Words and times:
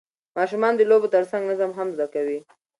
ماشومان 0.37 0.73
د 0.75 0.81
لوبو 0.89 1.07
ترڅنګ 1.15 1.43
نظم 1.51 1.71
هم 1.77 1.87
زده 1.95 2.07
کوي 2.13 2.39